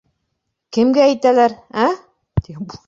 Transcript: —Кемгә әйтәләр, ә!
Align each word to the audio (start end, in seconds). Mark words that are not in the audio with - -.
—Кемгә 0.77 1.05
әйтәләр, 1.11 1.57
ә! 1.87 1.89